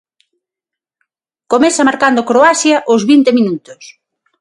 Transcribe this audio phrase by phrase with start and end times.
[1.51, 3.81] Comeza marcando Croacia aos vinte minutos.